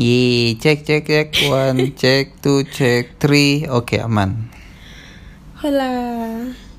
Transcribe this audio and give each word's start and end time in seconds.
Ye, 0.00 0.56
cek 0.56 0.88
cek 0.88 1.04
cek 1.04 1.28
one, 1.52 1.92
cek 2.00 2.40
two, 2.40 2.64
cek 2.64 3.20
three. 3.20 3.68
Oke 3.68 4.00
aman. 4.00 4.48
Hola, 5.60 5.92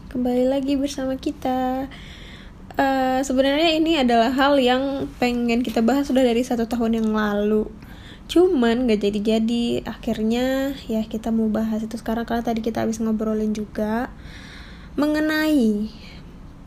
kembali 0.09 0.49
lagi 0.49 0.73
bersama 0.73 1.13
kita. 1.21 1.85
Eh, 2.81 3.19
sebenarnya 3.21 3.77
ini 3.77 4.01
adalah 4.01 4.33
hal 4.33 4.57
yang 4.57 5.05
pengen 5.21 5.61
kita 5.61 5.85
bahas 5.85 6.09
sudah 6.09 6.25
dari 6.25 6.41
satu 6.41 6.65
tahun 6.65 6.97
yang 6.97 7.13
lalu. 7.13 7.69
Cuman 8.25 8.89
gak 8.89 9.05
jadi-jadi. 9.05 9.85
Akhirnya 9.85 10.73
ya 10.89 11.05
kita 11.05 11.29
mau 11.29 11.45
bahas 11.45 11.85
itu 11.85 12.01
sekarang 12.01 12.25
karena 12.25 12.41
tadi 12.41 12.65
kita 12.65 12.81
habis 12.81 12.97
ngobrolin 12.97 13.53
juga 13.53 14.09
mengenai 14.97 15.93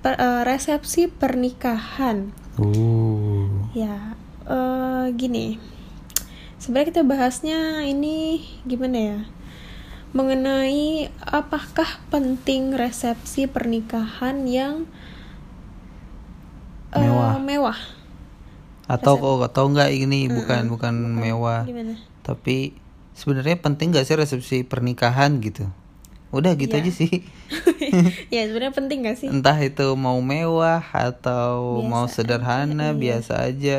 per- 0.07 0.23
eh, 0.23 0.43
resepsi 0.47 1.11
pernikahan. 1.11 2.31
Uh, 2.63 3.51
Ya, 3.75 4.15
eh 4.47 5.11
gini. 5.19 5.74
Sebenarnya 6.65 6.91
kita 6.91 7.03
bahasnya 7.05 7.59
ini 7.85 8.41
gimana 8.65 8.97
ya? 8.97 9.19
Mengenai 10.17 11.13
apakah 11.21 12.01
penting 12.09 12.73
resepsi 12.73 13.45
pernikahan 13.45 14.49
yang 14.49 14.89
eh, 16.89 17.05
Mewah. 17.05 17.37
mewah. 17.37 17.81
atau 18.85 19.17
kok 19.17 19.45
atau 19.45 19.69
enggak 19.69 19.93
ini 19.93 20.29
bukan 20.29 20.69
bukan 20.69 20.93
Bukan. 20.95 21.17
mewah, 21.17 21.65
Gimana? 21.65 21.97
tapi 22.21 22.77
sebenarnya 23.13 23.57
penting 23.57 23.93
gak 23.93 24.05
sih 24.05 24.13
resepsi 24.15 24.61
pernikahan 24.63 25.41
gitu? 25.41 25.69
Udah 26.31 26.53
gitu 26.53 26.77
Iya. 26.77 26.85
aja 26.85 26.93
sih. 26.93 27.25
ya 28.35 28.45
sebenarnya 28.45 28.73
penting 28.73 29.05
gak 29.05 29.17
sih? 29.17 29.29
Entah 29.29 29.57
itu 29.57 29.89
mau 29.97 30.21
mewah 30.21 30.85
atau 30.85 31.81
Biasa 31.81 31.89
mau 31.89 32.05
aja, 32.05 32.13
sederhana, 32.13 32.89
iya. 32.89 32.97
biasa 32.97 33.35
aja. 33.43 33.77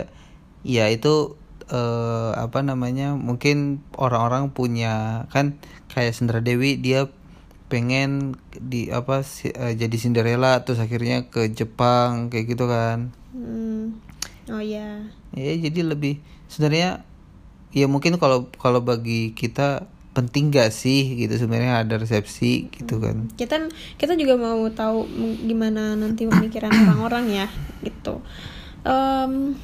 Ya 0.61 0.85
itu 0.89 1.37
eh, 1.69 2.31
apa 2.35 2.59
namanya? 2.61 3.13
Mungkin 3.13 3.81
orang-orang 3.95 4.51
punya 4.51 5.25
kan 5.31 5.57
kayak 5.91 6.13
Sandra 6.13 6.41
Dewi 6.41 6.77
dia 6.77 7.07
pengen 7.65 8.37
di 8.53 8.93
apa 8.93 9.25
si- 9.25 9.49
eh, 9.51 9.73
jadi 9.73 9.95
Cinderella 9.97 10.61
terus 10.61 10.77
akhirnya 10.77 11.25
ke 11.29 11.49
Jepang 11.49 12.29
kayak 12.29 12.45
gitu 12.53 12.65
kan. 12.69 13.09
Hmm. 13.33 13.97
Oh 14.53 14.61
ya. 14.61 15.09
Ya 15.33 15.53
jadi 15.57 15.81
lebih 15.81 16.21
sebenarnya 16.45 17.01
ya 17.73 17.89
mungkin 17.89 18.21
kalau 18.21 18.53
kalau 18.61 18.85
bagi 18.85 19.33
kita 19.33 19.89
penting 20.15 20.47
gak 20.47 20.71
sih 20.71 21.19
gitu 21.19 21.35
sebenarnya 21.35 21.83
ada 21.83 21.99
resepsi 21.99 22.71
gitu 22.71 23.03
kan. 23.03 23.27
Kita 23.35 23.67
kita 23.99 24.15
juga 24.15 24.39
mau 24.39 24.63
tahu 24.71 25.03
gimana 25.43 25.97
nanti 25.99 26.23
pemikiran 26.23 26.71
orang-orang 26.71 27.25
ya 27.35 27.47
gitu. 27.83 28.23
Em, 28.87 29.57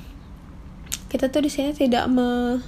kita 1.12 1.28
tuh 1.28 1.44
di 1.44 1.52
sini 1.52 1.76
tidak 1.76 2.08
me 2.08 2.64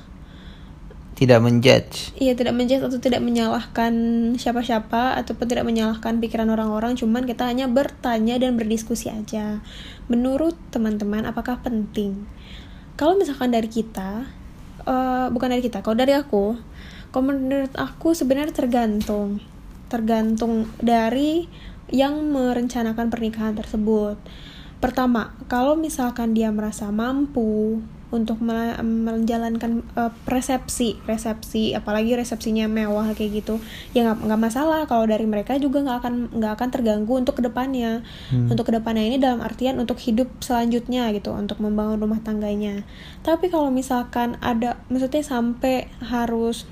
Tidak 1.14 1.40
menjudge. 1.40 2.18
Iya 2.20 2.36
tidak 2.36 2.58
menjudge 2.58 2.84
atau 2.84 3.00
tidak 3.00 3.24
menyalahkan 3.24 3.94
siapa-siapa 4.36 5.16
ataupun 5.24 5.46
tidak 5.46 5.64
menyalahkan 5.64 6.20
pikiran 6.20 6.50
orang-orang. 6.52 7.00
Cuman 7.00 7.24
kita 7.24 7.48
hanya 7.48 7.70
bertanya 7.70 8.36
dan 8.42 8.60
berdiskusi 8.60 9.14
aja. 9.14 9.62
Menurut 10.12 10.58
teman-teman 10.74 11.24
apakah 11.24 11.62
penting? 11.64 12.28
Kalau 13.00 13.16
misalkan 13.16 13.54
dari 13.54 13.70
kita 13.72 14.28
eh, 14.84 15.28
bukan 15.32 15.54
dari 15.54 15.64
kita 15.64 15.86
kalau 15.86 15.96
dari 15.96 16.12
aku 16.18 16.60
kalau 17.14 17.24
menurut 17.30 17.72
aku 17.78 18.12
sebenarnya 18.18 18.52
tergantung. 18.52 19.40
Tergantung 19.88 20.66
dari 20.82 21.46
yang 21.94 22.26
merencanakan 22.34 23.14
pernikahan 23.14 23.54
tersebut. 23.54 24.18
Pertama 24.82 25.38
kalau 25.46 25.78
misalkan 25.78 26.34
dia 26.34 26.50
merasa 26.50 26.90
mampu 26.90 27.80
untuk 28.14 28.38
menjalankan 28.45 29.81
eh, 29.97 30.11
resepsi 30.30 31.02
resepsi 31.09 31.73
apalagi 31.73 32.14
resepsinya 32.14 32.69
mewah 32.69 33.09
kayak 33.17 33.42
gitu 33.42 33.58
ya 33.97 34.14
nggak 34.14 34.39
masalah. 34.39 34.86
Kalau 34.86 35.09
dari 35.09 35.25
mereka 35.25 35.58
juga 35.58 35.81
nggak 35.81 35.97
akan 36.06 36.14
nggak 36.38 36.53
akan 36.61 36.69
terganggu 36.69 37.14
untuk 37.17 37.41
ke 37.41 37.44
depannya. 37.44 38.06
Untuk 38.53 38.69
ke 38.69 38.73
depannya 38.78 39.03
ini 39.09 39.18
dalam 39.18 39.41
artian 39.41 39.81
untuk 39.81 39.97
hidup 39.97 40.29
selanjutnya 40.40 41.09
gitu 41.18 41.34
untuk 41.34 41.57
membangun 41.57 41.97
rumah 41.97 42.22
tangganya. 42.22 42.85
Tapi 43.25 43.50
kalau 43.50 43.73
misalkan 43.73 44.38
ada 44.40 44.78
maksudnya 44.94 45.25
sampai 45.25 45.90
harus 46.06 46.69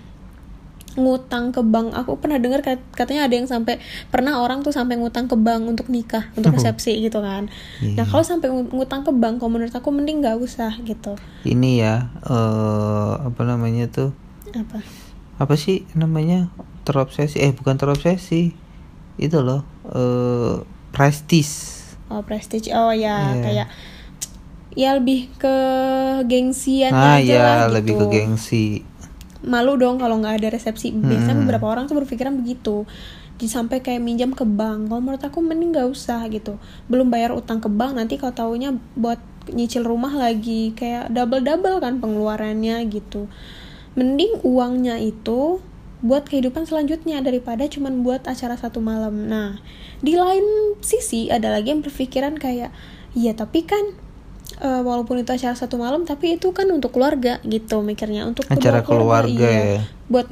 ngutang 0.94 1.50
ke 1.50 1.62
bank 1.62 1.94
aku 1.94 2.16
pernah 2.16 2.36
dengar 2.36 2.60
kat- 2.60 2.84
katanya 2.92 3.24
ada 3.24 3.34
yang 3.34 3.46
sampai 3.46 3.80
pernah 4.08 4.38
orang 4.38 4.60
tuh 4.60 4.70
sampai 4.70 4.96
ngutang 4.96 5.26
ke 5.26 5.36
bank 5.36 5.64
untuk 5.66 5.88
nikah 5.88 6.28
untuk 6.34 6.52
resepsi 6.58 7.00
gitu 7.00 7.20
kan 7.20 7.48
nah 7.94 8.04
kalau 8.04 8.22
sampai 8.22 8.48
ngu- 8.48 8.68
ngutang 8.70 9.02
ke 9.02 9.12
bank 9.12 9.38
kalau 9.38 9.52
menurut 9.52 9.72
aku 9.72 9.88
mending 9.90 10.20
nggak 10.20 10.36
usah 10.38 10.76
gitu 10.82 11.16
Ini 11.42 11.72
ya 11.78 11.96
eh 12.22 13.14
apa 13.22 13.42
namanya 13.42 13.88
tuh? 13.88 14.12
apa 14.52 14.84
Apa 15.38 15.56
sih 15.56 15.88
namanya? 15.94 16.52
Terobsesi 16.82 17.40
eh 17.40 17.50
bukan 17.50 17.74
terobsesi. 17.74 18.54
Itu 19.16 19.42
loh 19.42 19.66
eh 19.88 20.62
prestis. 20.92 21.82
oh 22.08 22.22
prestige 22.22 22.70
oh 22.70 22.92
ya 22.92 23.32
Iya. 23.32 23.42
kayak 23.42 23.68
ya 24.72 24.90
lebih 24.94 25.32
ke 25.36 25.56
gengsian 26.24 26.92
Nah, 26.92 27.18
aja 27.18 27.26
ya 27.26 27.40
lah 27.42 27.58
gitu 27.64 27.74
lebih 27.74 27.94
ke 27.96 28.06
gengsi. 28.12 28.66
Malu 29.42 29.78
dong 29.78 30.02
kalau 30.02 30.22
nggak 30.22 30.42
ada 30.42 30.48
resepsi. 30.54 30.94
Biasanya 30.94 31.46
beberapa 31.46 31.66
orang 31.70 31.90
tuh 31.90 31.98
berpikiran 31.98 32.38
begitu. 32.38 32.86
Sampai 33.42 33.82
kayak 33.82 34.06
minjam 34.06 34.38
ke 34.38 34.46
bank 34.46 34.94
kalau 34.94 35.02
menurut 35.02 35.24
aku 35.26 35.42
mending 35.42 35.74
nggak 35.74 35.90
usah 35.90 36.22
gitu. 36.30 36.62
Belum 36.86 37.10
bayar 37.10 37.34
utang 37.34 37.58
ke 37.58 37.70
bank 37.74 37.98
nanti 37.98 38.22
kalau 38.22 38.38
taunya 38.38 38.78
buat 38.94 39.18
nyicil 39.50 39.82
rumah 39.82 40.14
lagi 40.14 40.78
kayak 40.78 41.10
double 41.10 41.42
double 41.42 41.82
kan 41.82 41.98
pengeluarannya 41.98 42.86
gitu. 42.94 43.26
Mending 43.98 44.46
uangnya 44.46 45.02
itu 45.02 45.58
buat 46.06 46.30
kehidupan 46.30 46.70
selanjutnya 46.70 47.22
daripada 47.22 47.66
cuman 47.66 48.06
buat 48.06 48.30
acara 48.30 48.54
satu 48.58 48.78
malam. 48.78 49.26
Nah 49.26 49.58
di 50.06 50.14
lain 50.14 50.78
sisi 50.86 51.34
ada 51.34 51.50
lagi 51.50 51.74
yang 51.74 51.82
berpikiran 51.82 52.38
kayak 52.38 52.70
iya 53.18 53.34
tapi 53.34 53.66
kan 53.66 53.98
eh, 54.62 54.82
walaupun 54.86 55.18
itu 55.20 55.34
acara 55.34 55.58
satu 55.58 55.82
malam 55.82 56.06
tapi 56.06 56.38
itu 56.38 56.54
kan 56.54 56.70
untuk 56.70 56.94
keluarga 56.94 57.42
gitu 57.42 57.82
mikirnya. 57.82 58.30
Untuk 58.30 58.46
Acara 58.48 58.86
kedua 58.86 58.88
keluarga 58.88 59.48
iya. 59.50 59.82
ya. 59.82 59.82
buat 60.08 60.30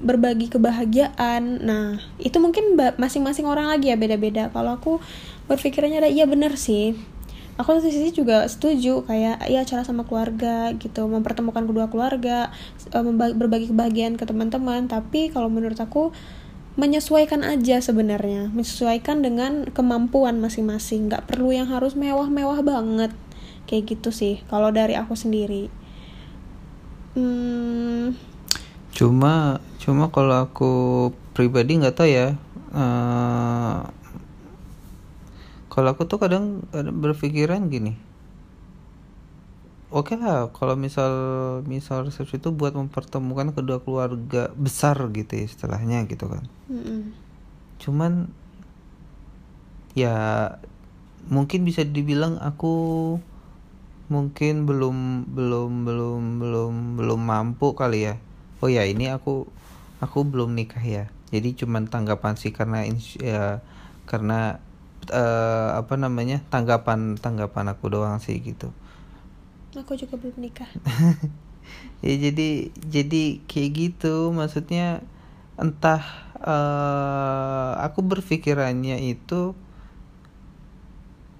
berbagi 0.00 0.46
kebahagiaan. 0.54 1.66
Nah 1.66 1.98
itu 2.22 2.38
mungkin 2.38 2.78
masing-masing 2.78 3.44
orang 3.44 3.66
lagi 3.66 3.90
ya 3.90 3.98
beda-beda. 3.98 4.54
Kalau 4.54 4.78
aku 4.78 5.02
berpikirannya 5.50 6.06
ada 6.06 6.10
iya 6.10 6.24
bener 6.30 6.54
sih. 6.54 6.94
Aku 7.56 7.72
di 7.80 7.88
sisi 7.88 8.12
juga 8.12 8.44
setuju 8.46 9.08
kayak 9.08 9.48
ya 9.48 9.64
acara 9.64 9.80
sama 9.80 10.04
keluarga 10.04 10.76
gitu 10.76 11.08
mempertemukan 11.08 11.64
kedua 11.64 11.88
keluarga 11.90 12.54
eh, 12.94 13.04
berbagi 13.34 13.74
kebahagiaan 13.74 14.14
ke 14.14 14.24
teman-teman. 14.28 14.86
Tapi 14.86 15.34
kalau 15.34 15.50
menurut 15.50 15.80
aku 15.82 16.14
menyesuaikan 16.76 17.42
aja 17.42 17.80
sebenarnya. 17.82 18.52
Menyesuaikan 18.52 19.24
dengan 19.24 19.66
kemampuan 19.72 20.38
masing-masing. 20.38 21.08
Nggak 21.08 21.26
perlu 21.26 21.50
yang 21.50 21.66
harus 21.72 21.96
mewah-mewah 21.96 22.60
banget 22.62 23.10
kayak 23.68 23.84
gitu 23.90 24.10
sih 24.20 24.34
kalau 24.50 24.68
dari 24.78 24.94
aku 25.02 25.14
sendiri 25.22 25.62
hmm, 27.14 28.14
Cuma 28.96 29.60
cuma 29.82 30.08
kalau 30.10 30.36
aku 30.48 30.70
pribadi 31.36 31.76
nggak 31.78 31.94
tahu 31.96 32.08
ya. 32.08 32.26
eh 32.76 33.76
kalau 35.72 35.88
aku 35.92 36.02
tuh 36.10 36.18
kadang, 36.22 36.64
kadang 36.72 36.96
berpikiran 37.04 37.68
gini. 37.68 37.92
Oke 39.98 40.14
lah, 40.22 40.50
kalau 40.58 40.74
misal 40.84 41.12
misal 41.72 41.98
resepsi 42.06 42.34
itu 42.42 42.50
buat 42.60 42.74
mempertemukan 42.80 43.48
kedua 43.56 43.78
keluarga 43.84 44.42
besar 44.64 44.96
gitu 45.18 45.32
ya 45.38 45.44
istilahnya 45.50 45.98
gitu 46.10 46.26
kan. 46.32 46.44
mm-mm. 46.70 47.12
Cuman 47.78 48.28
ya 49.96 50.14
mungkin 51.26 51.66
bisa 51.66 51.82
dibilang 51.82 52.38
aku 52.38 52.74
mungkin 54.12 54.68
belum 54.68 55.28
belum 55.36 55.70
belum 55.88 56.20
belum 56.42 56.72
belum 56.98 57.20
mampu 57.20 57.74
kali 57.74 58.12
ya. 58.12 58.14
Oh 58.62 58.70
ya 58.70 58.82
ini 58.86 59.10
aku 59.10 59.46
aku 60.04 60.18
belum 60.26 60.54
nikah 60.58 60.82
ya. 60.82 61.04
Jadi 61.34 61.58
cuman 61.58 61.90
tanggapan 61.90 62.38
sih 62.38 62.54
karena 62.54 62.86
ya 63.20 63.60
karena 64.06 64.62
eh, 65.10 65.68
apa 65.80 65.94
namanya 65.98 66.42
tanggapan 66.52 67.18
tanggapan 67.18 67.74
aku 67.74 67.84
doang 67.90 68.18
sih 68.22 68.38
gitu. 68.42 68.70
aku 69.76 69.92
juga 69.92 70.16
belum 70.16 70.36
nikah 70.40 70.68
ya 72.06 72.14
jadi 72.16 72.72
jadi 72.72 73.22
kayak 73.44 73.70
gitu 73.76 74.32
maksudnya 74.32 75.04
entah 75.60 76.04
eh 76.36 77.72
aku 77.80 78.00
berpikirannya 78.04 79.00
itu 79.08 79.56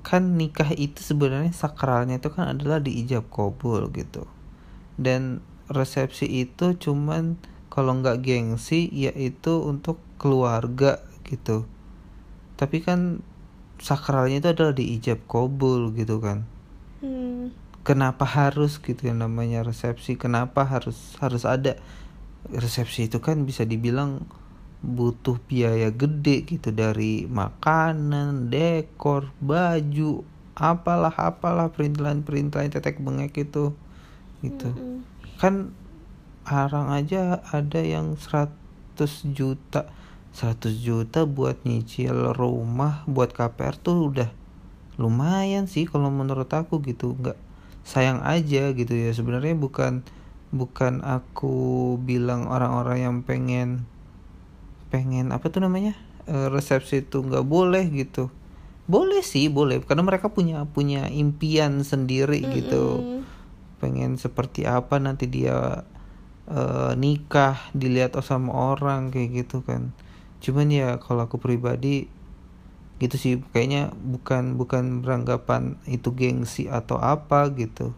kan 0.06 0.38
nikah 0.38 0.70
itu 0.70 1.02
sebenarnya 1.02 1.50
sakralnya 1.50 2.22
itu 2.22 2.30
kan 2.30 2.54
adalah 2.54 2.78
di 2.78 3.02
ijab 3.02 3.26
kabul 3.26 3.90
gitu. 3.90 4.22
Dan 4.94 5.42
resepsi 5.66 6.46
itu 6.46 6.78
cuman 6.78 7.34
kalau 7.74 7.98
nggak 7.98 8.22
gengsi 8.22 8.86
yaitu 8.94 9.58
untuk 9.66 9.98
keluarga 10.22 11.02
gitu. 11.26 11.66
Tapi 12.54 12.86
kan 12.86 13.18
sakralnya 13.82 14.38
itu 14.38 14.48
adalah 14.54 14.72
di 14.78 14.94
ijab 14.94 15.26
kabul 15.26 15.90
gitu 15.98 16.22
kan. 16.22 16.46
Hmm. 16.96 17.52
kenapa 17.84 18.24
harus 18.24 18.78
gitu 18.78 19.10
yang 19.10 19.20
namanya 19.22 19.66
resepsi? 19.66 20.14
Kenapa 20.14 20.66
harus 20.66 21.18
harus 21.18 21.42
ada? 21.42 21.78
Resepsi 22.46 23.10
itu 23.10 23.18
kan 23.18 23.42
bisa 23.42 23.66
dibilang 23.66 24.22
butuh 24.86 25.42
biaya 25.50 25.90
gede 25.90 26.46
gitu 26.46 26.70
dari 26.70 27.26
makanan 27.26 28.48
dekor 28.54 29.34
baju 29.42 30.22
apalah 30.54 31.12
apalah 31.12 31.74
perintilan 31.74 32.22
perintilan 32.22 32.70
tetek 32.70 33.02
bengek 33.02 33.34
itu 33.34 33.74
gitu. 34.40 34.70
Mm-mm. 34.70 35.02
kan 35.42 35.74
orang 36.46 36.94
aja 36.94 37.42
ada 37.50 37.82
yang 37.82 38.14
100 38.14 38.54
juta 39.34 39.90
100 40.36 40.78
juta 40.78 41.24
buat 41.24 41.64
nyicil 41.64 42.36
rumah 42.36 43.02
buat 43.08 43.32
KPR 43.32 43.74
tuh 43.80 44.12
udah 44.12 44.30
lumayan 45.00 45.64
sih 45.64 45.88
kalau 45.88 46.12
menurut 46.12 46.48
aku 46.52 46.84
gitu. 46.84 47.16
Nggak 47.16 47.40
sayang 47.88 48.20
aja 48.20 48.76
gitu 48.76 48.92
ya. 48.92 49.16
Sebenarnya 49.16 49.56
bukan 49.56 50.04
bukan 50.52 51.00
aku 51.04 51.96
bilang 52.04 52.52
orang-orang 52.52 52.98
yang 53.00 53.16
pengen 53.24 53.88
pengen 54.88 55.34
apa 55.34 55.50
tuh 55.50 55.64
namanya 55.64 55.98
eh, 56.30 56.48
resepsi 56.50 57.06
itu 57.06 57.22
nggak 57.22 57.46
boleh 57.46 57.84
gitu. 57.90 58.30
Boleh 58.86 59.22
sih 59.26 59.50
boleh 59.50 59.82
karena 59.82 60.06
mereka 60.06 60.30
punya 60.30 60.62
punya 60.70 61.10
impian 61.10 61.82
sendiri 61.82 62.42
gitu. 62.54 63.02
Mm-mm. 63.02 63.22
pengen 63.76 64.16
seperti 64.16 64.64
apa 64.64 64.96
nanti 64.96 65.28
dia 65.28 65.84
eh, 66.48 66.92
nikah 66.96 67.60
dilihat 67.76 68.16
sama 68.24 68.76
orang 68.76 69.12
kayak 69.12 69.44
gitu 69.44 69.60
kan. 69.66 69.92
Cuman 70.40 70.70
ya 70.72 70.96
kalau 71.02 71.26
aku 71.26 71.36
pribadi 71.36 72.08
gitu 72.96 73.20
sih 73.20 73.36
kayaknya 73.52 73.92
bukan 73.92 74.56
bukan 74.56 75.04
beranggapan 75.04 75.76
itu 75.84 76.14
gengsi 76.16 76.70
atau 76.70 76.96
apa 76.96 77.52
gitu. 77.52 77.92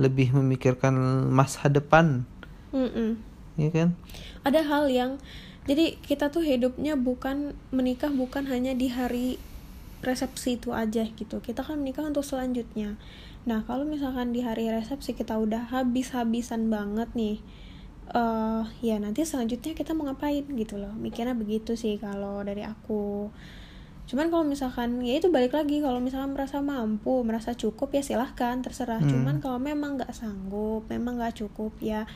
Lebih 0.00 0.34
memikirkan 0.34 0.96
masa 1.30 1.70
depan. 1.70 2.26
Mm-mm. 2.74 3.16
ya 3.56 3.70
kan? 3.72 3.88
Ada 4.44 4.60
hal 4.66 4.90
yang 4.90 5.16
jadi 5.66 5.98
kita 5.98 6.30
tuh 6.30 6.46
hidupnya 6.46 6.94
bukan 6.94 7.58
menikah 7.74 8.10
bukan 8.14 8.46
hanya 8.46 8.70
di 8.72 8.86
hari 8.86 9.42
resepsi 10.06 10.62
itu 10.62 10.70
aja 10.70 11.02
gitu. 11.10 11.42
Kita 11.42 11.66
kan 11.66 11.82
menikah 11.82 12.06
untuk 12.06 12.22
selanjutnya. 12.22 12.94
Nah 13.50 13.66
kalau 13.66 13.82
misalkan 13.82 14.30
di 14.30 14.46
hari 14.46 14.70
resepsi 14.70 15.18
kita 15.18 15.34
udah 15.34 15.70
habis-habisan 15.74 16.70
banget 16.70 17.10
nih 17.18 17.38
eh 18.06 18.62
ya 18.86 19.02
nanti 19.02 19.26
selanjutnya 19.26 19.74
kita 19.74 19.90
mau 19.90 20.06
ngapain 20.06 20.46
gitu 20.54 20.78
loh. 20.78 20.94
Mikirnya 20.94 21.34
begitu 21.34 21.74
sih 21.74 21.98
kalau 21.98 22.46
dari 22.46 22.62
aku. 22.62 23.34
Cuman 24.06 24.30
kalau 24.30 24.46
misalkan 24.46 25.02
ya 25.02 25.18
itu 25.18 25.34
balik 25.34 25.50
lagi 25.50 25.82
kalau 25.82 25.98
misalkan 25.98 26.30
merasa 26.30 26.62
mampu 26.62 27.26
merasa 27.26 27.58
cukup 27.58 27.90
ya 27.90 28.06
silahkan 28.06 28.62
terserah. 28.62 29.02
Hmm. 29.02 29.10
cuman 29.10 29.36
kalau 29.42 29.58
memang 29.58 29.98
nggak 29.98 30.14
sanggup 30.14 30.86
memang 30.86 31.18
nggak 31.18 31.42
cukup 31.42 31.74
ya 31.82 32.06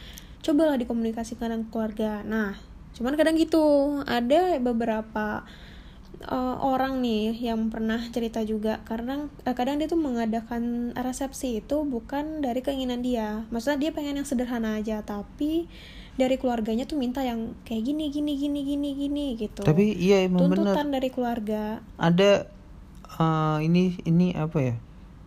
cobalah 0.46 0.78
dikomunikasikan 0.78 1.50
dengan 1.50 1.66
keluarga. 1.66 2.22
Nah 2.22 2.69
cuman 2.96 3.14
kadang 3.14 3.38
gitu 3.38 4.00
ada 4.04 4.58
beberapa 4.58 5.46
eh, 6.20 6.56
orang 6.60 7.00
nih 7.00 7.32
yang 7.38 7.70
pernah 7.72 8.00
cerita 8.10 8.42
juga 8.44 8.82
karena 8.84 9.30
eh, 9.46 9.54
kadang 9.54 9.80
dia 9.80 9.88
tuh 9.88 10.00
mengadakan 10.00 10.92
resepsi 10.98 11.62
itu 11.62 11.86
bukan 11.86 12.44
dari 12.44 12.60
keinginan 12.60 13.00
dia. 13.00 13.46
Maksudnya 13.48 13.88
dia 13.88 13.90
pengen 13.94 14.20
yang 14.20 14.28
sederhana 14.28 14.76
aja 14.82 15.00
tapi 15.00 15.70
dari 16.18 16.36
keluarganya 16.36 16.84
tuh 16.84 17.00
minta 17.00 17.24
yang 17.24 17.56
kayak 17.64 17.86
gini 17.86 18.12
gini 18.12 18.36
gini 18.36 18.60
gini 18.66 18.90
gini 18.92 19.26
gitu. 19.40 19.64
Tapi 19.64 19.96
iya 19.96 20.26
emang 20.26 20.52
bener 20.52 20.74
tuntutan 20.74 20.88
dari 20.92 21.08
keluarga. 21.08 21.80
Ada 21.96 22.50
eh, 23.16 23.58
ini 23.64 23.96
ini 24.04 24.36
apa 24.36 24.58
ya? 24.60 24.76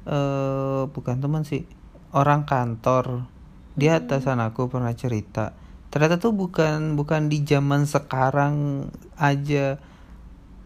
Eh 0.03 0.81
bukan 0.91 1.17
teman 1.23 1.47
sih 1.47 1.65
orang 2.13 2.45
kantor. 2.45 3.25
Dia 3.73 3.97
atasan 3.97 4.37
aku 4.37 4.69
pernah 4.69 4.93
cerita 4.93 5.62
ternyata 5.93 6.17
tuh 6.17 6.33
bukan 6.33 6.97
bukan 6.97 7.29
di 7.29 7.45
zaman 7.45 7.85
sekarang 7.85 8.89
aja 9.13 9.77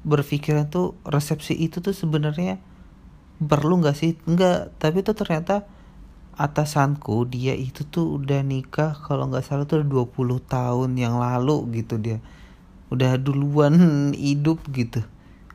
berpikiran 0.07 0.71
tuh 0.71 0.95
resepsi 1.03 1.51
itu 1.51 1.83
tuh 1.83 1.91
sebenarnya 1.91 2.63
perlu 3.43 3.83
nggak 3.83 3.97
sih? 3.99 4.15
Nggak 4.23 4.79
tapi 4.79 5.03
tuh 5.03 5.19
ternyata 5.19 5.67
atasanku 6.39 7.27
dia 7.27 7.51
itu 7.59 7.83
tuh 7.83 8.15
udah 8.15 8.39
nikah 8.39 8.95
kalau 9.03 9.27
nggak 9.27 9.43
salah 9.43 9.67
tuh 9.67 9.83
udah 9.83 10.07
20 10.07 10.39
tahun 10.47 10.91
yang 10.95 11.19
lalu 11.19 11.83
gitu 11.83 11.99
dia. 11.99 12.23
Udah 12.87 13.19
duluan 13.19 13.75
hidup 14.15 14.63
gitu. 14.71 15.03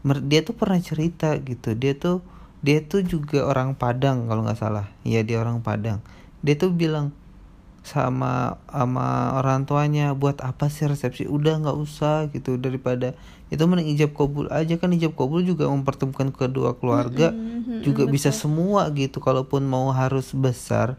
Dia 0.05 0.45
tuh 0.45 0.53
pernah 0.53 0.85
cerita 0.85 1.33
gitu. 1.41 1.73
Dia 1.73 1.97
tuh 1.97 2.21
dia 2.61 2.85
tuh 2.85 3.09
juga 3.09 3.49
orang 3.49 3.73
Padang 3.73 4.29
kalau 4.29 4.45
nggak 4.45 4.61
salah. 4.61 4.93
Ya 5.01 5.25
dia 5.25 5.41
orang 5.41 5.65
Padang. 5.65 6.05
Dia 6.45 6.61
tuh 6.61 6.77
bilang 6.77 7.17
sama 7.83 8.63
sama 8.71 9.35
orang 9.35 9.67
tuanya 9.67 10.15
buat 10.15 10.39
apa 10.41 10.71
sih 10.71 10.87
resepsi? 10.87 11.27
Udah 11.27 11.59
nggak 11.59 11.79
usah 11.79 12.31
gitu. 12.31 12.55
Daripada 12.57 13.15
itu 13.51 13.63
mending 13.67 13.91
ijab 13.99 14.15
kabul 14.15 14.47
aja. 14.55 14.79
Kan 14.79 14.95
ijab 14.95 15.19
kabul 15.19 15.43
juga 15.43 15.67
mempertemukan 15.67 16.31
kedua 16.31 16.79
keluarga 16.79 17.35
Mm-mm, 17.35 17.83
juga 17.83 18.07
mm-mm, 18.07 18.15
bisa 18.15 18.31
betul. 18.31 18.41
semua 18.47 18.87
gitu. 18.95 19.19
Kalaupun 19.19 19.67
mau 19.67 19.91
harus 19.91 20.31
besar 20.33 20.95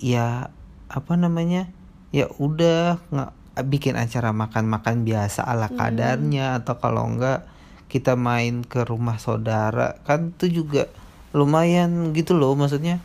ya 0.00 0.48
apa 0.90 1.12
namanya 1.18 1.68
ya 2.14 2.26
udah 2.40 2.98
nggak 3.12 3.32
bikin 3.68 3.94
acara 3.98 4.30
makan-makan 4.30 5.02
biasa 5.02 5.42
ala 5.42 5.74
kadarnya. 5.74 6.62
Atau 6.62 6.78
kalau 6.78 7.06
enggak 7.10 7.44
kita 7.90 8.14
main 8.14 8.62
ke 8.62 8.86
rumah 8.86 9.18
saudara. 9.18 9.98
Kan 10.06 10.38
itu 10.38 10.62
juga 10.62 10.86
lumayan 11.34 12.14
gitu 12.14 12.38
loh. 12.38 12.54
Maksudnya 12.54 13.02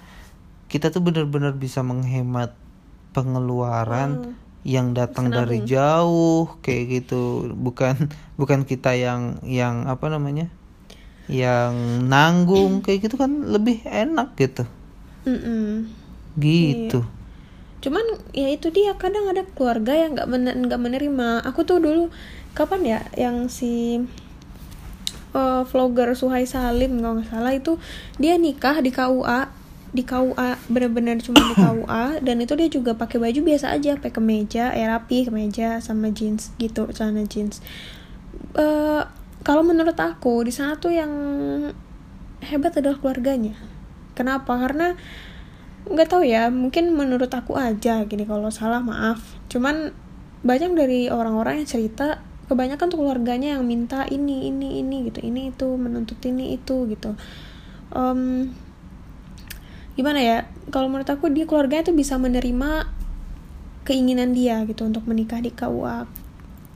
kita 0.70 0.94
tuh 0.94 1.02
bener-bener 1.02 1.54
bisa 1.54 1.82
menghemat 1.82 2.54
pengeluaran 3.16 4.36
yang 4.68 4.92
datang 4.92 5.32
dari 5.32 5.64
jauh 5.64 6.60
kayak 6.60 6.84
gitu. 7.00 7.54
Bukan 7.56 8.12
bukan 8.40 8.68
kita 8.68 8.92
yang 9.00 9.40
yang 9.48 9.88
apa 9.88 10.12
namanya 10.12 10.52
yang 11.32 12.06
nanggung 12.06 12.84
kayak 12.84 13.08
gitu 13.08 13.16
kan 13.16 13.32
lebih 13.48 13.80
enak 13.88 14.36
gitu. 14.36 14.68
Mm-mm. 15.26 15.90
gitu. 16.38 17.02
Cuman 17.82 18.06
ya 18.34 18.50
itu 18.50 18.70
dia 18.70 18.94
kadang 18.98 19.30
ada 19.30 19.46
keluarga 19.46 19.94
yang 19.94 20.14
nggak 20.14 20.30
bener 20.30 20.54
nggak 20.54 20.82
menerima. 20.82 21.30
Aku 21.46 21.66
tuh 21.66 21.82
dulu 21.82 22.14
kapan 22.54 22.82
ya 22.86 23.00
yang 23.18 23.50
si 23.50 24.02
eh, 25.34 25.62
vlogger 25.66 26.14
Suhai 26.14 26.46
Salim 26.46 27.02
kalau 27.02 27.22
nggak 27.22 27.30
salah 27.30 27.54
itu 27.54 27.78
dia 28.22 28.38
nikah 28.38 28.82
di 28.82 28.94
KUA 28.94 29.65
di 29.96 30.04
KUA 30.04 30.60
bener-bener 30.68 31.18
cuma 31.24 31.40
di 31.40 31.56
KUA 31.64 32.20
dan 32.20 32.36
itu 32.44 32.54
dia 32.60 32.68
juga 32.68 33.00
pakai 33.00 33.18
baju 33.24 33.40
biasa 33.42 33.72
aja 33.72 33.96
pakai 33.96 34.12
kemeja 34.12 34.76
ya 34.76 34.86
rapi 34.92 35.32
kemeja 35.32 35.80
sama 35.80 36.12
jeans 36.12 36.52
gitu 36.60 36.92
celana 36.92 37.24
jeans. 37.24 37.64
Eh, 38.56 39.02
kalau 39.46 39.64
menurut 39.64 39.96
aku 39.96 40.44
di 40.44 40.52
sana 40.52 40.76
tuh 40.76 40.92
yang 40.92 41.12
hebat 42.44 42.76
adalah 42.76 43.00
keluarganya. 43.00 43.56
Kenapa? 44.18 44.58
Karena 44.60 44.96
nggak 45.86 46.10
tahu 46.10 46.26
ya 46.26 46.50
mungkin 46.50 46.98
menurut 46.98 47.30
aku 47.30 47.54
aja 47.56 48.04
gini 48.04 48.28
kalau 48.28 48.52
salah 48.52 48.82
maaf. 48.82 49.22
Cuman 49.48 49.96
banyak 50.46 50.72
dari 50.78 51.00
orang-orang 51.10 51.62
yang 51.62 51.70
cerita 51.70 52.22
kebanyakan 52.46 52.88
tuh 52.90 53.02
keluarganya 53.02 53.58
yang 53.58 53.66
minta 53.66 54.06
ini 54.06 54.50
ini 54.50 54.82
ini 54.82 55.10
gitu 55.10 55.26
ini 55.26 55.50
itu 55.50 55.68
menuntut 55.78 56.18
ini 56.26 56.58
itu 56.58 56.86
gitu. 56.90 57.18
Em, 57.94 58.54
gimana 59.96 60.20
ya 60.20 60.38
kalau 60.72 60.92
menurut 60.92 61.08
aku 61.08 61.32
dia 61.32 61.48
keluarganya 61.48 61.92
tuh 61.92 61.98
bisa 61.98 62.20
menerima 62.20 62.88
keinginan 63.88 64.36
dia 64.36 64.64
gitu 64.68 64.84
untuk 64.84 65.08
menikah 65.08 65.40
di 65.40 65.52
KUA 65.52 66.26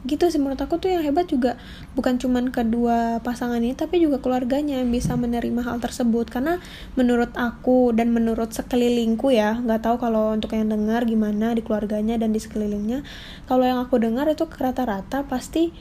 gitu 0.07 0.31
sih 0.31 0.39
menurut 0.39 0.63
aku 0.63 0.79
tuh 0.79 0.95
yang 0.95 1.03
hebat 1.03 1.27
juga 1.27 1.59
bukan 1.91 2.15
cuman 2.15 2.55
kedua 2.55 3.19
pasangan 3.19 3.59
ini 3.59 3.75
tapi 3.75 3.99
juga 3.99 4.23
keluarganya 4.23 4.79
yang 4.79 4.95
bisa 4.95 5.19
menerima 5.19 5.59
hal 5.59 5.83
tersebut. 5.83 6.31
Karena 6.31 6.63
menurut 6.95 7.35
aku 7.35 7.91
dan 7.91 8.15
menurut 8.15 8.55
sekelilingku 8.55 9.35
ya 9.35 9.59
nggak 9.59 9.83
tahu 9.83 9.99
kalau 9.99 10.31
untuk 10.31 10.55
yang 10.55 10.71
dengar 10.71 11.03
gimana 11.03 11.51
di 11.51 11.59
keluarganya 11.59 12.15
dan 12.15 12.31
di 12.31 12.39
sekelilingnya 12.39 13.03
kalau 13.43 13.67
yang 13.67 13.83
aku 13.83 13.99
dengar 13.99 14.31
itu 14.31 14.47
rata-rata 14.47 15.27
pasti 15.27 15.75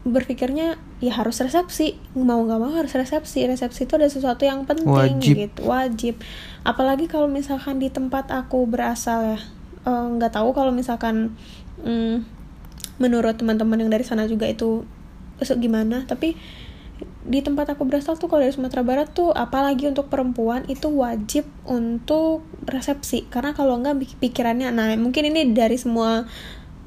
berpikirnya 0.00 0.80
ya 1.04 1.12
harus 1.12 1.40
resepsi. 1.44 2.00
Mau 2.16 2.40
nggak 2.44 2.60
mau 2.60 2.72
harus 2.72 2.92
resepsi. 2.96 3.44
Resepsi 3.44 3.84
itu 3.84 3.94
ada 4.00 4.08
sesuatu 4.08 4.42
yang 4.48 4.64
penting 4.64 4.88
Wajib. 4.88 5.34
gitu. 5.36 5.60
Wajib. 5.68 6.14
Apalagi 6.64 7.04
kalau 7.08 7.28
misalkan 7.28 7.76
di 7.80 7.92
tempat 7.92 8.32
aku 8.32 8.64
berasal 8.64 9.36
ya 9.36 9.40
eh, 9.84 10.06
nggak 10.16 10.32
tahu 10.36 10.56
kalau 10.56 10.72
misalkan 10.72 11.36
mm, 11.84 12.24
menurut 13.00 13.36
teman-teman 13.36 13.80
yang 13.80 13.92
dari 13.92 14.04
sana 14.04 14.24
juga 14.24 14.48
itu 14.48 14.84
se- 15.40 15.56
gimana. 15.60 16.04
Tapi 16.08 16.36
di 17.20 17.40
tempat 17.44 17.76
aku 17.76 17.84
berasal 17.84 18.16
tuh 18.16 18.28
kalau 18.28 18.44
dari 18.44 18.52
Sumatera 18.52 18.80
Barat 18.80 19.12
tuh 19.12 19.32
apalagi 19.32 19.88
untuk 19.88 20.08
perempuan 20.08 20.64
itu 20.68 20.88
wajib 20.88 21.44
untuk 21.68 22.44
resepsi. 22.64 23.28
Karena 23.28 23.52
kalau 23.52 23.76
nggak 23.80 23.96
pik- 24.00 24.18
pikirannya 24.20 24.72
nah 24.72 24.88
mungkin 24.96 25.28
ini 25.28 25.52
dari 25.52 25.76
semua 25.76 26.24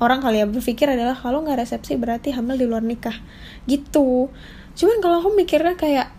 orang 0.03 0.19
kali 0.19 0.39
ya 0.39 0.45
berpikir 0.45 0.85
adalah 0.85 1.15
kalau 1.15 1.41
nggak 1.41 1.63
resepsi 1.63 1.95
berarti 1.95 2.29
hamil 2.31 2.55
di 2.55 2.67
luar 2.67 2.83
nikah. 2.83 3.15
Gitu. 3.63 4.27
Cuman 4.73 4.97
kalau 4.99 5.19
aku 5.19 5.31
mikirnya 5.33 5.73
kayak 5.73 6.11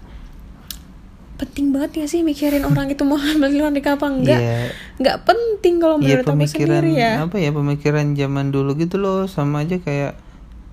penting 1.35 1.75
banget 1.75 1.91
ya 1.99 2.07
sih 2.07 2.23
mikirin 2.23 2.63
orang 2.71 2.87
itu 2.89 3.03
mau 3.03 3.19
hamil 3.19 3.51
di 3.51 3.59
luar 3.59 3.75
nikah 3.75 3.99
apa 3.99 4.07
enggak 4.07 4.39
Iya. 4.39 4.71
nggak 4.97 5.19
penting 5.27 5.75
kalau 5.83 5.99
Iya 5.99 6.03
menurut 6.23 6.25
aku 6.25 6.33
pemikiran 6.33 6.71
sendiri 6.79 6.91
ya. 6.95 7.13
apa 7.21 7.37
ya 7.37 7.51
pemikiran 7.51 8.07
zaman 8.15 8.47
dulu 8.49 8.71
gitu 8.75 8.97
loh. 8.97 9.27
Sama 9.27 9.67
aja 9.67 9.77
kayak 9.77 10.15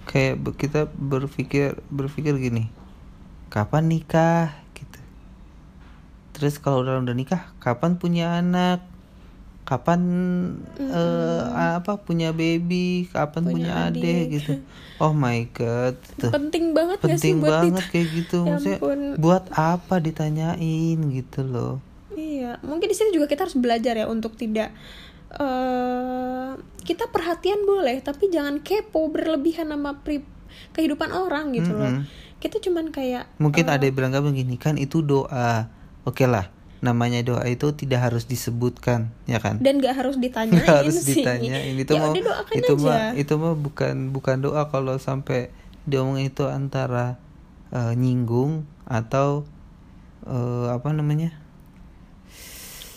kayak 0.06 0.38
kita 0.56 0.90
berpikir 0.92 1.78
berpikir 1.88 2.38
gini 2.38 2.70
kapan 3.48 3.88
nikah? 3.88 4.54
gitu. 4.72 5.00
Terus 6.32 6.58
kalau 6.58 6.82
udah 6.82 7.00
udah 7.00 7.16
nikah 7.16 7.52
kapan 7.58 7.98
punya 7.98 8.38
anak 8.38 8.86
kapan 9.62 10.02
eh, 10.76 11.44
apa 11.78 11.96
punya 11.98 12.32
baby 12.32 13.06
kapan 13.08 13.42
punya, 13.44 13.54
Punya 13.54 13.74
adik. 13.88 14.02
adik. 14.02 14.26
gitu 14.34 14.52
oh 14.98 15.14
my 15.14 15.46
god 15.50 15.96
tuh 16.18 16.30
penting 16.30 16.74
banget 16.74 16.98
gak 16.98 17.08
sih 17.14 17.14
penting 17.32 17.36
buat 17.40 17.52
banget 17.62 17.86
kayak 17.88 18.08
gitu 18.12 18.38
Ya 18.44 18.50
maksudnya 18.52 18.78
ampun. 18.78 19.00
buat 19.18 19.44
apa 19.52 19.96
ditanyain 19.98 20.98
gitu 21.00 21.42
loh 21.44 21.76
Iya, 22.12 22.60
mungkin 22.60 22.86
di 22.86 22.94
sini 22.94 23.10
juga 23.10 23.24
kita 23.26 23.48
harus 23.48 23.56
belajar 23.56 23.96
ya 23.96 24.04
untuk 24.06 24.36
tidak 24.36 24.76
eh 25.32 26.52
kita 26.82 27.08
perhatian 27.08 27.64
boleh, 27.64 27.98
tapi 28.00 28.28
jangan 28.28 28.60
kepo 28.60 29.08
berlebihan 29.08 29.70
sama 29.70 29.96
pri- 29.98 30.28
kehidupan 30.72 31.08
orang 31.10 31.54
gitu 31.54 31.72
loh. 31.72 31.88
Mm-mm. 31.88 32.04
Kita 32.36 32.60
cuman 32.60 32.90
kayak 32.90 33.32
Mungkin 33.38 33.64
eh, 33.64 33.72
ada 33.72 33.84
yang 33.84 33.96
bilang 33.96 34.12
begini 34.12 34.58
kan 34.58 34.76
itu 34.76 35.00
doa. 35.00 35.72
Oke 36.04 36.26
lah, 36.26 36.52
namanya 36.82 37.22
doa 37.22 37.46
itu 37.46 37.70
tidak 37.72 38.10
harus 38.10 38.26
disebutkan, 38.26 39.14
ya 39.26 39.38
kan? 39.38 39.62
dan 39.62 39.78
gak 39.78 39.96
harus 39.96 40.18
ditanyain 40.24 40.58
Nggak 40.60 40.78
harus 40.82 40.98
sih. 41.00 41.22
ditanyain 41.22 41.78
itu 41.78 41.92
ya 41.94 42.10
doakan 42.10 42.54
itu 42.58 42.74
aja. 42.74 42.84
mah 42.84 43.02
itu 43.14 43.34
mah 43.38 43.54
bukan 43.56 43.96
bukan 44.10 44.38
doa 44.42 44.66
kalau 44.68 44.98
sampai 44.98 45.54
diomongin 45.86 46.28
itu 46.28 46.44
antara 46.46 47.22
eh, 47.70 47.94
nyinggung 47.94 48.66
atau 48.84 49.46
eh, 50.26 50.68
apa 50.70 50.90
namanya? 50.92 51.38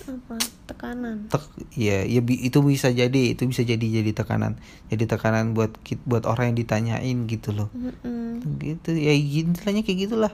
Apa? 0.05 0.37
Tekanan. 0.65 1.29
tek 1.33 1.45
ya 1.73 2.05
ya 2.05 2.21
bi- 2.21 2.41
itu 2.41 2.61
bisa 2.61 2.89
jadi 2.89 3.33
itu 3.33 3.45
bisa 3.45 3.65
jadi 3.65 3.81
jadi 3.81 4.13
tekanan 4.13 4.57
jadi 4.89 5.05
tekanan 5.09 5.53
buat 5.53 5.73
buat 6.05 6.25
orang 6.25 6.53
yang 6.53 6.59
ditanyain 6.61 7.17
gitu 7.25 7.53
loh 7.53 7.69
Mm-mm. 7.73 8.41
gitu 8.61 8.93
ya 8.93 9.13
istilahnya 9.13 9.81
kayak 9.81 10.09
gitulah 10.09 10.33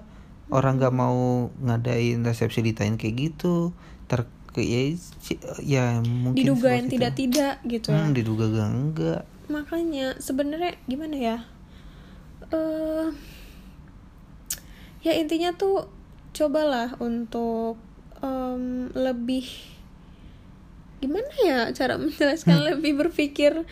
orang 0.50 0.78
nggak 0.78 0.95
mau 0.95 1.49
ngadain 1.62 2.21
resepsi 2.21 2.61
ditanyain 2.61 2.99
kayak 2.99 3.16
gitu 3.30 3.71
ter 4.07 4.26
ya, 4.59 4.83
ya 5.62 5.85
mungkin 6.02 6.35
Diduga 6.42 6.75
yang 6.75 6.90
itu. 6.90 6.99
tidak-tidak 6.99 7.54
gitu 7.64 7.88
ya. 7.95 8.02
hmm, 8.02 8.11
diduga 8.12 8.45
gak 8.50 8.71
enggak 8.71 9.21
makanya 9.47 10.07
sebenarnya 10.19 10.75
gimana 10.87 11.16
ya 11.16 11.37
eh 12.50 13.07
ya 15.00 15.12
intinya 15.14 15.54
tuh 15.54 15.87
cobalah 16.35 16.99
untuk 16.99 17.78
em, 18.21 18.90
lebih 18.92 19.47
gimana 21.00 21.30
ya 21.47 21.59
cara 21.73 21.95
menjelaskan 22.02 22.59
lebih 22.75 22.99
berpikir 22.99 23.64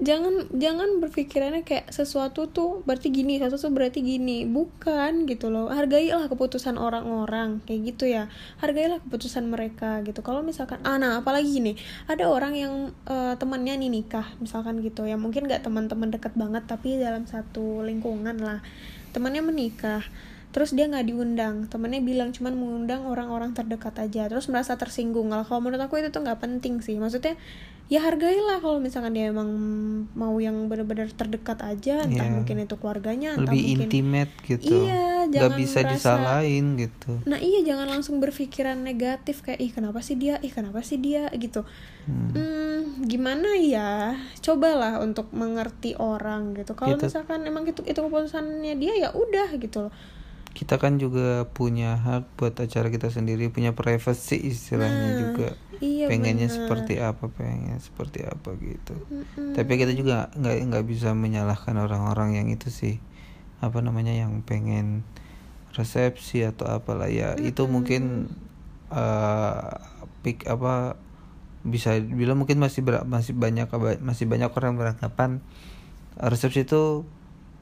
jangan 0.00 0.48
jangan 0.56 0.96
berpikirannya 1.04 1.60
kayak 1.60 1.92
sesuatu 1.92 2.48
tuh 2.48 2.80
berarti 2.88 3.12
gini 3.12 3.36
sesuatu 3.36 3.68
tuh 3.68 3.74
berarti 3.76 4.00
gini. 4.00 4.48
Bukan 4.48 5.28
gitu 5.28 5.52
loh. 5.52 5.68
Hargailah 5.68 6.26
keputusan 6.32 6.80
orang-orang 6.80 7.60
kayak 7.68 7.94
gitu 7.94 8.08
ya. 8.08 8.32
Hargailah 8.58 9.04
keputusan 9.04 9.46
mereka 9.46 10.00
gitu. 10.02 10.24
Kalau 10.24 10.40
misalkan 10.40 10.80
ah 10.88 10.96
nah 10.96 11.20
apalagi 11.20 11.52
gini. 11.52 11.72
Ada 12.08 12.26
orang 12.32 12.56
yang 12.56 12.74
eh, 13.06 13.34
temannya 13.36 13.76
nih 13.76 13.90
nikah 13.92 14.26
misalkan 14.40 14.80
gitu 14.80 15.04
ya. 15.04 15.20
Mungkin 15.20 15.44
nggak 15.44 15.68
teman-teman 15.68 16.08
deket 16.08 16.32
banget 16.34 16.64
tapi 16.64 16.96
dalam 16.96 17.28
satu 17.28 17.84
lingkungan 17.84 18.40
lah. 18.40 18.64
Temannya 19.12 19.44
menikah 19.44 20.02
terus 20.50 20.74
dia 20.74 20.88
nggak 20.88 21.06
diundang. 21.06 21.68
Temennya 21.70 22.02
bilang 22.02 22.34
cuman 22.34 22.56
mengundang 22.56 23.04
orang-orang 23.06 23.52
terdekat 23.52 23.94
aja. 24.00 24.26
Terus 24.32 24.48
merasa 24.48 24.74
tersinggung. 24.80 25.30
Kalau 25.30 25.60
menurut 25.60 25.78
aku 25.78 26.00
itu 26.00 26.08
tuh 26.08 26.24
nggak 26.24 26.40
penting 26.40 26.80
sih. 26.80 26.96
Maksudnya 26.96 27.36
ya 27.90 27.98
hargailah 28.00 28.58
kalau 28.58 28.78
misalkan 28.78 29.10
dia 29.10 29.28
emang 29.28 29.50
mau 30.14 30.38
yang 30.38 30.54
benar-benar 30.64 31.10
terdekat 31.10 31.58
aja 31.60 32.00
entah 32.00 32.22
Iya. 32.22 32.32
mungkin 32.32 32.56
itu 32.60 32.74
keluarganya 32.76 33.34
entah 33.34 33.50
lebih 33.50 33.62
mungkin 33.66 33.82
intimate 33.84 34.32
gitu 34.44 34.76
Iya, 34.80 35.26
jangan 35.28 35.58
bisa 35.58 35.78
merasa- 35.80 35.90
disalahin 35.92 36.66
gitu 36.76 37.12
Nah 37.26 37.38
iya 37.38 37.60
jangan 37.60 37.90
langsung 37.90 38.16
berpikiran 38.16 38.78
negatif 38.78 39.42
kayak 39.42 39.58
ih 39.58 39.70
kenapa 39.70 39.98
sih 40.00 40.14
dia, 40.14 40.38
ih 40.38 40.48
kenapa 40.48 40.80
sih 40.80 40.96
dia 40.96 41.26
gitu. 41.34 41.66
Hmm. 42.02 42.30
Hmm, 42.30 42.80
gimana 43.04 43.58
ya? 43.58 44.14
Cobalah 44.38 44.98
untuk 44.98 45.28
mengerti 45.32 45.92
orang 45.94 46.54
gitu. 46.54 46.72
Kalau 46.72 46.94
Gitu. 46.94 47.06
misalkan 47.06 47.42
emang 47.42 47.66
itu 47.66 47.82
itu 47.82 47.98
keputusannya 47.98 48.74
dia 48.76 48.94
ya 48.96 49.08
udah 49.12 49.50
gitu 49.56 49.84
loh. 49.84 49.92
Kita 50.50 50.76
kan 50.76 50.98
juga 50.98 51.46
punya 51.46 51.94
hak 51.96 52.34
buat 52.34 52.54
acara 52.54 52.88
kita 52.88 53.08
sendiri 53.08 53.48
punya 53.48 53.70
privacy 53.70 54.36
istilahnya 54.40 55.08
Nah, 55.08 55.18
juga. 55.18 55.48
iya 55.78 56.06
pengennya 56.06 56.46
benar. 56.46 56.56
seperti 56.58 56.94
apa 56.98 57.24
pengen 57.30 57.78
seperti 57.78 58.20
apa 58.22 58.50
gitu. 58.56 58.94
Mm-mm. 58.98 59.54
tapi 59.54 59.72
kita 59.76 59.94
juga 59.94 60.28
nggak 60.34 60.56
nggak 60.66 60.84
bisa 60.84 61.14
menyalahkan 61.14 61.74
orang-orang 61.74 62.34
yang 62.34 62.48
itu 62.48 62.68
sih. 62.68 62.98
Apa 63.60 63.78
namanya 63.78 64.10
yang 64.10 64.42
pengen 64.42 65.06
resepsi 65.70 66.42
atau 66.42 66.66
apalah. 66.66 67.06
Ya 67.06 67.38
itu 67.38 67.64
mungkin 67.64 68.26
eh 68.90 69.70
pik 70.20 70.44
apa 70.44 70.98
bisa 71.62 71.94
bilang 71.96 72.40
mungkin 72.40 72.58
masih 72.58 72.80
ber- 72.80 73.04
masih 73.04 73.32
banyak 73.32 73.68
masih 74.00 74.26
banyak 74.26 74.50
orang 74.50 74.74
beranggapan 74.74 75.38
resepsi 76.16 76.64
itu 76.64 77.04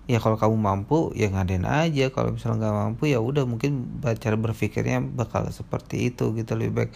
ya 0.08 0.18
kalau 0.24 0.40
kamu 0.40 0.56
mampu 0.56 1.12
ya 1.12 1.28
ngadain 1.28 1.68
aja. 1.68 2.08
Kalau 2.08 2.32
misalnya 2.34 2.66
nggak 2.66 2.76
mampu 2.80 3.02
ya 3.12 3.20
udah 3.20 3.44
mungkin 3.44 4.00
cara 4.00 4.36
berpikirnya 4.40 5.04
bakal 5.04 5.44
seperti 5.52 6.08
itu 6.08 6.32
gitu. 6.32 6.56
Lebih 6.56 6.72
baik 6.74 6.90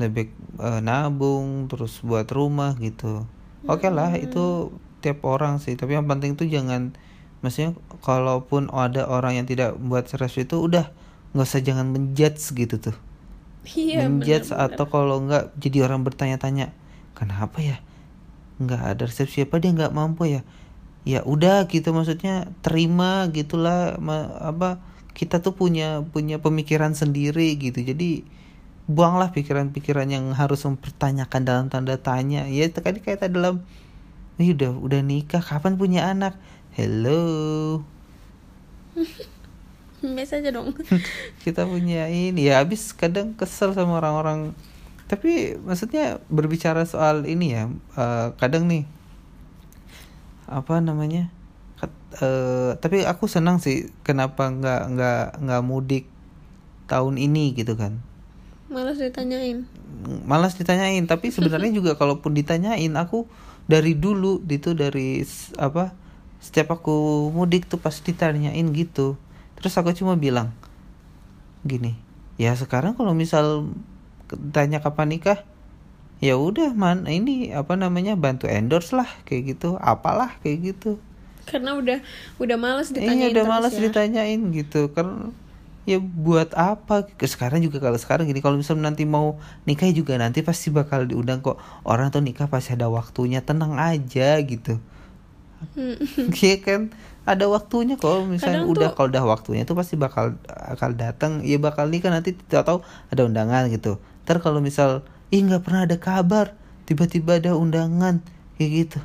lebih 0.00 0.14
baik, 0.14 0.30
eh, 0.62 0.80
nabung 0.80 1.66
terus 1.68 2.00
buat 2.00 2.24
rumah 2.30 2.78
gitu. 2.78 3.26
Oke 3.66 3.90
lah 3.90 4.14
itu 4.14 4.70
tiap 5.02 5.26
orang 5.26 5.58
sih. 5.58 5.74
Tapi 5.74 5.98
yang 5.98 6.06
penting 6.06 6.38
tuh 6.38 6.46
jangan 6.46 6.94
maksudnya 7.42 7.74
kalaupun 8.06 8.70
ada 8.70 9.10
orang 9.10 9.42
yang 9.42 9.46
tidak 9.50 9.74
buat 9.82 10.06
resepsi 10.06 10.46
itu 10.46 10.62
udah 10.62 10.86
nggak 11.34 11.46
usah 11.50 11.60
jangan 11.66 11.90
menjudge 11.90 12.54
gitu 12.54 12.78
tuh. 12.78 12.96
Iya 13.66 14.06
menjudge 14.06 14.54
benar-benar. 14.54 14.74
atau 14.78 14.84
kalau 14.86 15.16
nggak 15.26 15.44
jadi 15.58 15.78
orang 15.90 16.06
bertanya-tanya 16.06 16.70
kenapa 17.18 17.58
ya? 17.58 17.82
Nggak 18.62 18.82
ada 18.86 19.02
resepsi 19.10 19.42
apa 19.42 19.58
dia 19.58 19.74
nggak 19.74 19.90
mampu 19.90 20.30
ya 20.30 20.46
ya 21.02 21.26
udah 21.26 21.66
gitu 21.66 21.90
maksudnya 21.90 22.46
terima 22.62 23.26
gitulah 23.34 23.98
ma- 23.98 24.30
apa 24.38 24.78
kita 25.12 25.42
tuh 25.44 25.52
punya 25.52 26.00
punya 26.14 26.40
pemikiran 26.40 26.94
sendiri 26.96 27.58
gitu. 27.58 27.82
Jadi 27.84 28.24
buanglah 28.88 29.30
pikiran-pikiran 29.30 30.08
yang 30.10 30.26
harus 30.34 30.64
mempertanyakan 30.66 31.42
dalam 31.44 31.66
tanda 31.72 31.96
tanya. 32.00 32.48
Ya 32.48 32.66
tadi 32.70 33.02
kayak 33.04 33.26
tadi 33.26 33.34
dalam 33.38 33.62
Ih, 34.40 34.56
udah 34.56 34.72
udah 34.80 35.00
nikah 35.04 35.44
kapan 35.44 35.76
punya 35.76 36.08
anak? 36.08 36.40
Hello. 36.72 37.84
Biasa 40.02 40.40
aja 40.40 40.50
dong. 40.50 40.72
kita 41.44 41.68
punya 41.68 42.08
ini 42.08 42.48
ya 42.48 42.64
habis 42.64 42.96
kadang 42.96 43.36
kesel 43.36 43.76
sama 43.76 44.00
orang-orang. 44.00 44.56
Tapi 45.06 45.60
maksudnya 45.60 46.24
berbicara 46.32 46.88
soal 46.88 47.28
ini 47.28 47.52
ya 47.52 47.68
eh, 48.00 48.28
kadang 48.40 48.64
nih 48.66 48.88
apa 50.52 50.78
namanya 50.78 51.32
eh, 52.20 52.76
tapi 52.78 53.02
aku 53.08 53.26
senang 53.26 53.58
sih 53.58 53.90
kenapa 54.06 54.52
nggak 54.52 54.82
nggak 54.92 55.24
nggak 55.42 55.62
mudik 55.64 56.04
tahun 56.86 57.16
ini 57.16 57.56
gitu 57.56 57.74
kan 57.74 57.98
Malas 58.72 58.96
ditanyain. 58.96 59.68
malas 60.24 60.56
ditanyain 60.56 61.04
tapi 61.04 61.28
sebenarnya 61.28 61.72
juga 61.78 61.96
kalaupun 61.96 62.32
ditanyain 62.32 62.92
aku 62.96 63.28
dari 63.68 63.92
dulu 63.96 64.40
itu 64.48 64.72
dari 64.72 65.22
apa 65.60 65.92
setiap 66.42 66.80
aku 66.80 67.28
mudik 67.30 67.70
tuh 67.70 67.78
pasti 67.78 68.10
ditanyain 68.10 68.66
gitu 68.74 69.14
terus 69.54 69.76
aku 69.78 69.94
cuma 69.94 70.18
bilang 70.18 70.50
gini 71.62 71.94
ya 72.40 72.56
sekarang 72.58 72.98
kalau 72.98 73.14
misal 73.14 73.70
tanya 74.50 74.82
kapan 74.82 75.14
nikah 75.14 75.38
ya 76.22 76.38
udah 76.38 76.70
man. 76.72 77.04
Ini 77.04 77.52
apa 77.52 77.74
namanya 77.74 78.14
bantu 78.14 78.46
endorse 78.46 78.94
lah 78.94 79.10
kayak 79.26 79.58
gitu. 79.58 79.74
Apalah 79.76 80.38
kayak 80.40 80.58
gitu. 80.72 81.02
Karena 81.42 81.74
udah 81.74 81.98
udah 82.38 82.56
malas 82.56 82.94
Iya 82.94 83.02
ditanyain 83.02 83.30
udah 83.34 83.42
terus 83.42 83.50
malas 83.50 83.72
ya. 83.74 83.80
ditanyain 83.82 84.40
gitu. 84.54 84.80
Kan 84.94 85.34
ya 85.82 85.98
buat 85.98 86.54
apa? 86.54 87.10
Sekarang 87.18 87.58
juga 87.58 87.82
kalau 87.82 87.98
sekarang 87.98 88.30
gini 88.30 88.38
kalau 88.38 88.54
misalnya 88.54 88.94
nanti 88.94 89.02
mau 89.02 89.34
nikah 89.66 89.90
juga 89.90 90.14
nanti 90.14 90.40
pasti 90.40 90.70
bakal 90.70 91.04
diundang 91.04 91.42
kok. 91.42 91.58
Orang 91.82 92.14
tuh 92.14 92.22
nikah 92.22 92.46
pasti 92.46 92.78
ada 92.78 92.86
waktunya 92.86 93.42
tenang 93.42 93.74
aja 93.74 94.38
gitu. 94.40 94.78
Hmm. 95.74 95.98
Iya 96.42 96.56
kan? 96.62 96.82
Ada 97.22 97.46
waktunya 97.46 97.94
kalau 97.94 98.26
misalnya 98.26 98.66
Kadang 98.66 98.72
udah 98.74 98.88
tuh- 98.90 98.94
kalau 98.98 99.08
udah 99.14 99.24
waktunya 99.26 99.62
tuh 99.62 99.74
pasti 99.74 99.94
bakal 99.94 100.38
bakal 100.46 100.90
datang. 100.94 101.42
Ya 101.42 101.58
bakal 101.58 101.90
nikah 101.90 102.10
nanti 102.10 102.34
tidak 102.34 102.66
tahu 102.66 102.78
ada 103.10 103.22
undangan 103.26 103.66
gitu. 103.70 103.98
Ntar 104.22 104.38
kalau 104.38 104.62
misal 104.62 105.02
ih 105.32 105.40
nggak 105.40 105.64
pernah 105.64 105.88
ada 105.88 105.96
kabar. 105.96 106.54
Tiba-tiba 106.84 107.40
ada 107.40 107.56
undangan 107.56 108.20
kayak 108.60 108.70
gitu. 108.70 109.00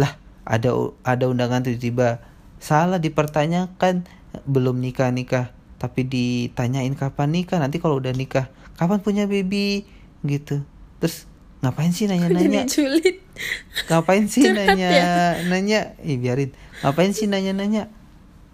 Lah 0.00 0.16
ada 0.48 0.72
ada 1.04 1.24
undangan 1.28 1.60
tiba-tiba. 1.60 2.24
Salah 2.58 2.98
dipertanyakan 2.98 4.08
belum 4.48 4.80
nikah 4.82 5.12
nikah 5.14 5.54
tapi 5.78 6.02
ditanyain 6.02 6.90
kapan 6.98 7.30
nikah 7.30 7.62
nanti 7.62 7.78
kalau 7.78 8.02
udah 8.02 8.10
nikah 8.16 8.50
kapan 8.80 8.98
punya 9.04 9.28
baby? 9.28 9.84
Gitu. 10.24 10.64
Terus 10.98 11.28
ngapain 11.60 11.92
sih 11.92 12.08
nanya-nanya? 12.08 12.64
ngapain 13.86 14.26
sih 14.26 14.42
Curhat 14.42 14.74
nanya 14.74 14.88
ya? 14.88 15.12
nanya 15.46 15.80
eh 16.00 16.16
biarin. 16.16 16.50
Ngapain 16.80 17.12
sih 17.12 17.28
nanya-nanya? 17.28 17.92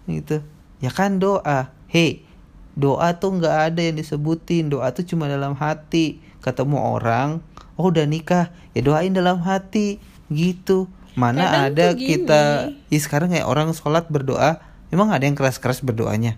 Gitu. 0.05 0.43
Ya 0.83 0.91
kan 0.91 1.17
doa. 1.17 1.71
Hei 1.87 2.27
doa 2.75 3.15
tuh 3.17 3.39
nggak 3.39 3.57
ada 3.73 3.81
yang 3.81 3.97
disebutin. 3.97 4.69
Doa 4.69 4.91
tuh 4.91 5.07
cuma 5.07 5.25
dalam 5.25 5.55
hati. 5.57 6.21
Ketemu 6.43 6.77
orang 6.77 7.41
oh 7.75 7.89
udah 7.89 8.05
nikah. 8.05 8.53
Ya 8.77 8.85
doain 8.85 9.15
dalam 9.15 9.41
hati. 9.41 9.97
Gitu. 10.29 10.87
Mana 11.15 11.47
Kadang 11.47 11.65
ada 11.71 11.87
kita 11.95 12.41
ya 12.91 12.99
sekarang 12.99 13.31
kayak 13.31 13.47
orang 13.47 13.71
sholat 13.73 14.07
berdoa. 14.11 14.61
Memang 14.93 15.09
ada 15.09 15.25
yang 15.25 15.33
keras-keras 15.33 15.81
berdoanya 15.81 16.37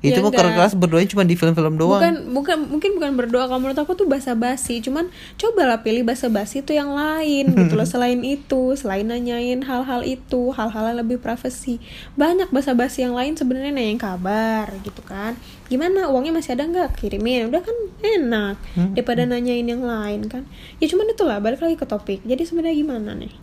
itu 0.00 0.10
Ya 0.10 0.18
mah 0.18 0.28
enggak. 0.28 0.40
keras-keras 0.56 0.72
berdoanya 0.74 1.08
cuma 1.08 1.22
di 1.22 1.36
film-film 1.36 1.76
doang 1.76 2.00
Bukan 2.00 2.14
bukan 2.32 2.58
mungkin 2.66 2.90
bukan 2.96 3.12
berdoa 3.14 3.44
kalau 3.44 3.60
menurut 3.60 3.76
aku 3.76 3.92
tuh 3.92 4.04
basa-basi, 4.04 4.80
cuman 4.80 5.06
cobalah 5.36 5.80
pilih 5.80 6.02
basa-basi 6.02 6.60
itu 6.60 6.72
yang 6.72 6.88
lain 6.90 7.52
gitu 7.58 7.74
loh 7.74 7.84
selain 7.84 8.16
itu, 8.20 8.72
selain 8.74 9.04
nanyain 9.04 9.60
hal-hal 9.60 10.00
itu, 10.00 10.50
hal-hal 10.50 10.84
yang 10.88 10.98
lebih 10.98 11.18
privasi. 11.18 11.84
Banyak 12.14 12.48
basa-basi 12.48 13.02
yang 13.02 13.12
lain 13.12 13.36
sebenarnya 13.36 13.70
nanyain 13.70 13.96
kabar 13.96 14.72
gitu 14.80 15.00
kan. 15.02 15.36
Gimana 15.66 16.08
uangnya 16.08 16.32
masih 16.32 16.56
ada 16.56 16.64
nggak? 16.64 16.96
Kirimin. 16.96 17.46
Udah 17.46 17.60
kan 17.60 17.76
enak 18.00 18.56
Hmm. 18.72 18.96
daripada 18.96 19.22
nanyain 19.22 19.62
yang 19.62 19.84
lain 19.84 20.26
kan. 20.26 20.48
Ya 20.76 20.88
cuman 20.88 21.08
itulah 21.08 21.38
balik 21.38 21.60
lagi 21.60 21.76
ke 21.76 21.84
topik. 21.84 22.24
Jadi 22.24 22.42
sebenarnya 22.42 22.72
gimana 22.74 23.12
nih? 23.12 23.36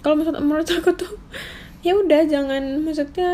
Kalau 0.00 0.14
menurut 0.14 0.38
menurut 0.38 0.70
aku 0.70 0.94
tuh 0.94 1.12
ya 1.84 1.92
udah 1.92 2.24
jangan 2.24 2.78
maksudnya 2.78 3.32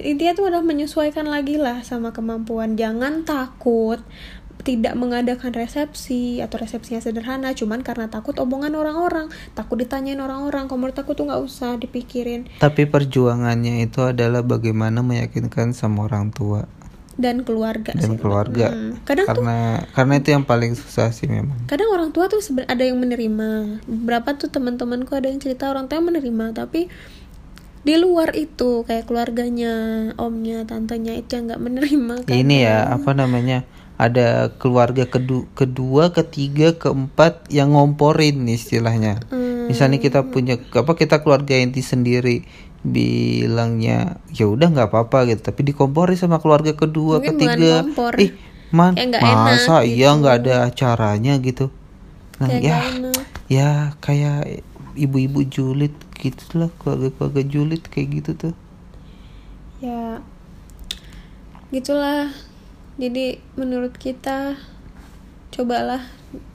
intinya 0.00 0.32
tuh 0.32 0.48
adalah 0.48 0.64
menyesuaikan 0.64 1.28
lagi 1.28 1.60
lah 1.60 1.84
sama 1.84 2.14
kemampuan. 2.14 2.78
Jangan 2.78 3.26
takut 3.26 4.00
tidak 4.62 4.94
mengadakan 4.94 5.50
resepsi 5.50 6.38
atau 6.38 6.62
resepsinya 6.62 7.02
sederhana 7.02 7.50
cuman 7.50 7.82
karena 7.82 8.06
takut 8.06 8.38
omongan 8.38 8.78
orang-orang 8.78 9.26
takut 9.58 9.76
ditanyain 9.76 10.22
orang-orang. 10.22 10.70
Kalau 10.70 10.78
menurut 10.78 10.98
aku 10.98 11.18
tuh 11.18 11.26
nggak 11.26 11.42
usah 11.42 11.76
dipikirin. 11.76 12.46
Tapi 12.62 12.86
perjuangannya 12.86 13.82
itu 13.82 14.06
adalah 14.06 14.46
bagaimana 14.46 15.02
meyakinkan 15.02 15.74
sama 15.74 16.06
orang 16.06 16.30
tua 16.30 16.64
dan 17.12 17.44
keluarga 17.44 17.92
dan 17.92 18.16
sih. 18.16 18.20
keluarga. 18.20 18.72
Hmm. 18.72 18.96
kadang 19.04 19.26
tuh 19.28 19.44
karena 19.44 19.56
karena 19.92 20.14
itu 20.16 20.28
yang 20.32 20.44
paling 20.48 20.72
susah 20.72 21.12
sih 21.12 21.28
memang. 21.28 21.68
Kadang 21.68 21.92
orang 21.92 22.10
tua 22.14 22.28
tuh 22.32 22.40
ada 22.64 22.82
yang 22.82 22.96
menerima. 22.96 23.82
Berapa 23.84 24.36
tuh 24.40 24.48
teman-temanku 24.48 25.12
ada 25.12 25.28
yang 25.28 25.40
cerita 25.42 25.68
orang 25.68 25.90
tua 25.90 26.00
yang 26.00 26.08
menerima 26.08 26.56
tapi 26.56 26.88
di 27.82 27.94
luar 27.98 28.30
itu 28.38 28.86
kayak 28.86 29.10
keluarganya 29.10 29.74
omnya 30.14 30.62
tantenya 30.62 31.18
itu 31.18 31.34
yang 31.34 31.50
nggak 31.50 31.62
menerima 31.62 32.14
kan. 32.26 32.34
ini 32.34 32.62
ya 32.62 32.86
apa 32.94 33.10
namanya 33.10 33.66
ada 33.98 34.50
keluarga 34.58 35.06
kedu 35.06 35.46
kedua 35.54 36.10
ketiga 36.14 36.74
keempat 36.74 37.46
yang 37.50 37.74
ngomporin 37.74 38.42
istilahnya. 38.50 39.22
Hmm. 39.30 39.70
misalnya 39.70 40.02
kita 40.02 40.26
punya 40.26 40.58
apa 40.58 40.92
kita 40.98 41.22
keluarga 41.22 41.54
inti 41.54 41.82
sendiri 41.86 42.42
bilangnya 42.82 44.18
ya 44.34 44.50
udah 44.50 44.68
nggak 44.74 44.88
apa-apa 44.90 45.30
gitu. 45.30 45.40
Tapi 45.46 45.70
dikompori 45.70 46.18
sama 46.18 46.42
keluarga 46.42 46.74
kedua 46.74 47.22
Mungkin 47.22 47.38
ketiga. 47.38 47.86
ih 48.18 48.32
man 48.74 48.96
Kayak 48.98 49.08
nggak 49.12 49.22
masa 49.22 49.38
enak 49.38 49.82
gitu. 49.86 49.92
iya 49.94 50.08
nggak 50.18 50.34
ada 50.42 50.54
acaranya 50.66 51.32
gitu? 51.38 51.66
Nah 52.42 52.48
Kayak 52.50 52.62
ya 52.66 52.78
ya 53.46 53.68
kayak 54.02 54.66
ibu-ibu 54.98 55.46
julid 55.46 55.94
gitulah 56.22 56.70
keluarga-keluarga 56.78 57.42
julid 57.42 57.82
kayak 57.90 58.22
gitu 58.22 58.30
tuh. 58.38 58.54
Ya 59.82 60.22
gitulah. 61.74 62.30
Jadi 62.94 63.42
menurut 63.58 63.98
kita 63.98 64.54
cobalah 65.52 66.00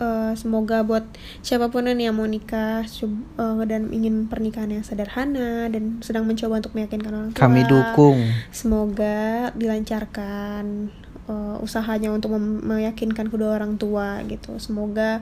eh, 0.01 0.33
semoga 0.33 0.81
buat 0.81 1.05
siapa 1.45 1.69
pun 1.69 1.85
yang 1.85 2.15
mau 2.15 2.25
nikah 2.25 2.87
eh, 2.87 3.63
dan 3.69 3.91
ingin 3.93 4.25
pernikahan 4.25 4.73
yang 4.73 4.81
sederhana 4.87 5.67
dan 5.67 5.99
sedang 6.01 6.25
mencoba 6.25 6.63
untuk 6.63 6.73
meyakinkan 6.73 7.13
orang 7.13 7.29
tua 7.35 7.41
kami 7.43 7.61
dukung. 7.69 8.17
semoga 8.49 9.51
dilancarkan 9.53 10.89
eh, 11.29 11.57
usahanya 11.61 12.09
untuk 12.09 12.33
meyakinkan 12.39 13.29
kedua 13.29 13.59
orang 13.59 13.77
tua 13.77 14.25
gitu. 14.25 14.57
Semoga 14.57 15.21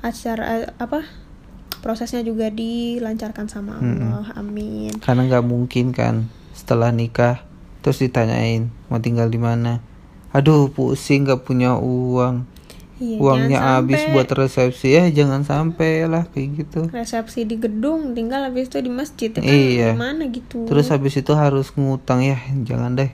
acara 0.00 0.70
apa 0.78 1.04
prosesnya 1.80 2.20
juga 2.20 2.52
dilancarkan 2.52 3.48
sama 3.48 3.80
Allah 3.80 4.32
amin. 4.36 5.00
Karena 5.00 5.26
nggak 5.26 5.44
mungkin 5.44 5.92
kan 5.96 6.28
setelah 6.52 6.92
nikah 6.92 7.42
terus 7.80 8.00
ditanyain 8.04 8.68
mau 8.92 9.00
tinggal 9.00 9.32
di 9.32 9.40
mana? 9.40 9.80
Aduh 10.30 10.70
pusing 10.70 11.26
nggak 11.26 11.42
punya 11.42 11.74
uang. 11.80 12.46
Iya, 13.00 13.16
uangnya 13.16 13.58
habis 13.80 14.04
buat 14.12 14.28
resepsi. 14.28 14.92
Ya 14.92 15.08
jangan 15.08 15.40
sampai 15.40 16.04
lah 16.04 16.28
kayak 16.28 16.48
gitu. 16.60 16.80
Resepsi 16.92 17.48
di 17.48 17.56
gedung 17.56 18.12
tinggal 18.12 18.44
habis 18.44 18.68
itu 18.68 18.76
di 18.76 18.92
masjid 18.92 19.32
ya 19.32 19.40
kan? 19.40 19.48
Iya. 19.48 19.90
gimana 19.96 20.22
gitu? 20.28 20.68
Terus 20.68 20.92
habis 20.92 21.16
itu 21.16 21.32
harus 21.32 21.72
ngutang 21.72 22.20
ya. 22.20 22.36
Jangan 22.60 23.00
deh. 23.00 23.10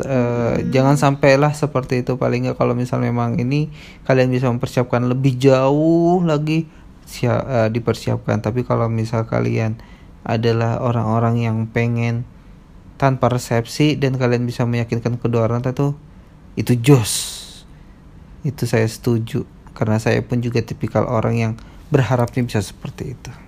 T- 0.00 0.08
eh, 0.08 0.64
jangan 0.72 0.96
sampailah 0.96 1.52
seperti 1.52 2.00
itu. 2.00 2.16
Paling 2.16 2.48
nggak 2.48 2.56
kalau 2.56 2.72
misal 2.72 3.04
memang 3.04 3.36
ini 3.36 3.68
kalian 4.08 4.32
bisa 4.32 4.48
mempersiapkan 4.48 5.04
lebih 5.04 5.36
jauh 5.36 6.24
lagi 6.24 6.64
sia- 7.12 7.44
eh, 7.44 7.68
dipersiapkan. 7.68 8.40
Tapi 8.40 8.64
kalau 8.64 8.88
misal 8.88 9.28
kalian 9.28 9.76
adalah 10.24 10.80
orang-orang 10.80 11.44
yang 11.44 11.56
pengen 11.68 12.24
tanpa 12.96 13.28
resepsi 13.28 14.00
dan 14.00 14.16
kalian 14.16 14.48
bisa 14.48 14.64
meyakinkan 14.64 15.20
kedua 15.20 15.44
orang 15.44 15.60
tuh 15.60 15.92
itu 16.56 16.72
jos. 16.80 17.12
Itu 18.40 18.64
saya 18.64 18.88
setuju. 18.88 19.44
Karena 19.76 20.00
saya 20.00 20.24
pun 20.24 20.40
juga 20.40 20.64
tipikal 20.64 21.04
orang 21.04 21.34
yang 21.36 21.52
berharapnya 21.92 22.40
bisa 22.40 22.64
seperti 22.64 23.12
itu 23.12 23.41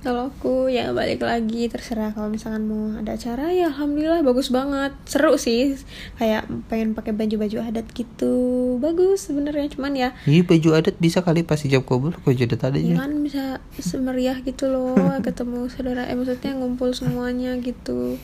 kalau 0.00 0.32
aku 0.32 0.72
ya 0.72 0.96
balik 0.96 1.20
lagi 1.20 1.68
terserah. 1.68 2.16
Kalau 2.16 2.32
misalkan 2.32 2.64
mau 2.64 2.96
ada 2.96 3.20
acara 3.20 3.52
ya 3.52 3.68
alhamdulillah 3.68 4.24
bagus 4.24 4.48
banget. 4.48 4.96
Seru 5.04 5.36
sih. 5.36 5.76
Kayak 6.16 6.48
pengen 6.72 6.96
pakai 6.96 7.12
baju-baju 7.12 7.60
adat 7.60 7.84
gitu. 7.92 8.34
Bagus 8.80 9.28
sebenarnya 9.28 9.68
cuman 9.76 9.92
ya 9.92 10.16
Iya 10.24 10.48
baju 10.48 10.68
adat 10.80 10.96
bisa 10.96 11.20
kali 11.20 11.44
pas 11.44 11.60
hijab 11.60 11.84
kabul 11.84 12.16
baju 12.24 12.40
adat 12.48 12.60
ada 12.64 12.80
ya? 12.80 12.96
Kan 12.96 13.20
bisa 13.20 13.60
semeriah 13.76 14.40
gitu 14.40 14.72
loh 14.72 14.96
ketemu 15.26 15.68
saudara 15.68 16.08
eh 16.08 16.16
maksudnya 16.16 16.56
ngumpul 16.56 16.96
semuanya 16.96 17.60
gitu. 17.60 18.16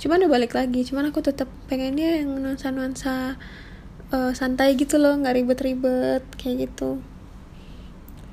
Cuman 0.00 0.24
ya 0.24 0.32
balik 0.32 0.56
lagi 0.56 0.80
cuman 0.88 1.12
aku 1.12 1.20
tetap 1.20 1.52
pengennya 1.68 2.24
yang 2.24 2.40
nuansa 2.40 2.72
nuansa 2.72 3.36
eh, 4.16 4.32
santai 4.32 4.80
gitu 4.80 4.96
loh 4.96 5.12
nggak 5.12 5.44
ribet-ribet 5.44 6.24
kayak 6.40 6.72
gitu. 6.72 7.04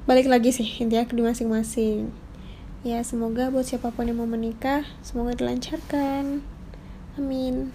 Balik 0.07 0.31
lagi 0.31 0.55
sih 0.55 0.79
intinya 0.79 1.03
di 1.11 1.19
masing-masing 1.19 2.23
ya 2.85 3.01
semoga 3.01 3.49
buat 3.49 3.65
siapa 3.65 3.89
pun 3.89 4.05
yang 4.05 4.21
mau 4.21 4.29
menikah 4.29 4.85
semoga 5.01 5.33
dilancarkan. 5.33 6.45
Amin 7.17 7.73